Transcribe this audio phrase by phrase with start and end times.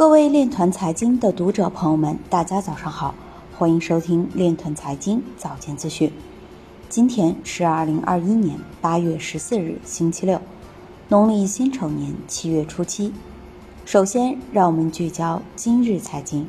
[0.00, 3.14] 各位链团财经的读者朋友们，大家早上好，
[3.58, 6.10] 欢迎收听链团财经早间资讯。
[6.88, 10.40] 今天是二零二一年八月十四日，星期六，
[11.08, 13.12] 农历辛丑年七月初七。
[13.84, 16.48] 首先，让我们聚焦今日财经。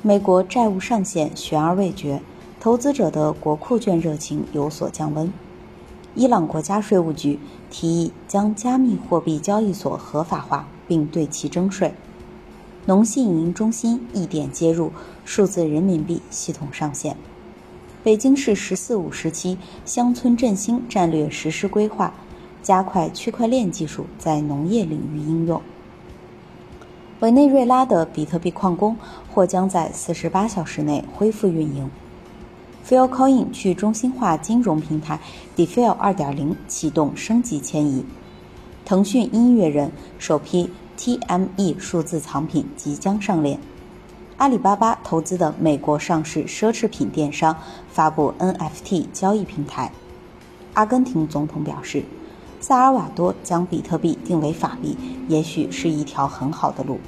[0.00, 2.22] 美国债务上限悬而未决，
[2.58, 5.30] 投资者的国库券热情有所降温。
[6.14, 7.38] 伊朗国家税务局
[7.68, 11.94] 提议将加密货币交易所合法化，并对其征税。
[12.86, 14.90] 农信营营中心一点接入
[15.24, 17.16] 数字人民币系统上线。
[18.02, 22.12] 北京市“十四五”时期乡村振兴战略实施规划，
[22.60, 25.62] 加快区块链技术在农业领域应用。
[27.20, 28.96] 委内瑞拉的比特币矿工
[29.32, 31.88] 或将在四十八小时内恢复运营。
[32.84, 35.20] Filcoin 去中心化金融平台
[35.54, 38.04] DeFi 2.0启动升级迁移。
[38.86, 40.68] 腾讯音乐人首批
[41.00, 43.58] TME 数字藏品即将上链。
[44.36, 47.56] 阿里巴巴投资的美国上市奢侈品电商
[47.90, 49.90] 发布 NFT 交易平台。
[50.74, 52.04] 阿根廷总统表示，
[52.60, 54.94] 萨尔瓦多将比特币定为法币，
[55.26, 57.00] 也许是一条很好的路。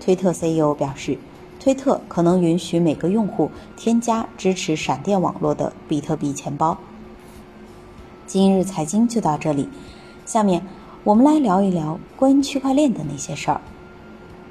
[0.00, 1.18] 推特 CEO 表示。
[1.62, 6.78] 推特可能允许每个用户添加支持闪电网络的比特币钱包。
[8.26, 9.68] 今日财经就到这里，
[10.24, 10.64] 下面
[11.02, 13.62] 我们来聊一聊关于区块链的那些事儿。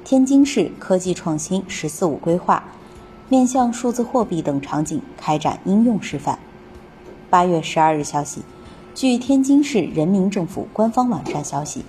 [0.04, 2.64] 天津市科技创新“十四五”规划，
[3.28, 6.40] 面向数字货币等场景开展应用示范。
[7.30, 8.42] 八月十二日消息，
[8.96, 11.84] 据天津市人民政府官方网站消息，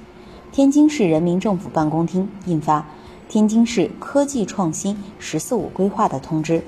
[0.52, 2.86] 天津市人民政府办公厅印发。
[3.28, 6.64] 天津市科技创新“十四五”规划的通知，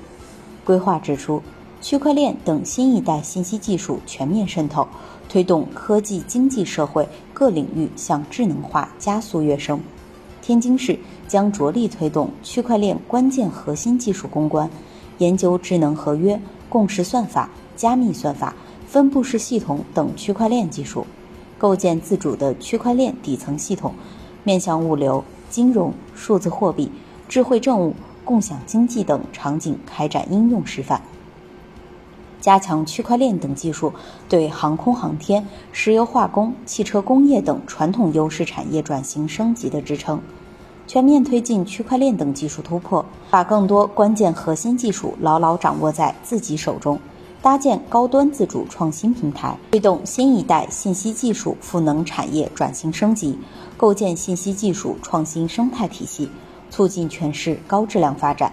[0.64, 1.40] 规划指出，
[1.84, 4.88] 区块链等新一代信息技术全面渗透，
[5.28, 9.78] 推动科技经济社会各领域向智能化加速跃升。
[10.40, 14.70] 天津市将着力推动区块链关键核心技术攻关，
[15.18, 18.54] 研究智能合约、共识算法、加密算法、
[18.86, 21.06] 分布式系统等区块链技术，
[21.58, 23.92] 构建自主的区块链底层系统，
[24.42, 25.22] 面向物流。
[25.50, 26.90] 金融、数字货币、
[27.28, 27.94] 智慧政务、
[28.24, 31.00] 共享经济等场景开展应用示范，
[32.44, 33.90] 加强区块链等技术
[34.28, 40.20] 对航空航天、石油化工、汽车工业等传统优势产业转型升级的支撑，
[40.86, 47.00] 全面推进区块链等技术突破，把更多关键核心技术牢牢掌握在自己手中。
[47.40, 53.38] 搭建高端自主创新平台，推动新一代信息技术赋能产业转型升级，
[53.78, 56.28] 构建信息技术创新生态体系，
[56.68, 58.52] 促进全市高质量发展。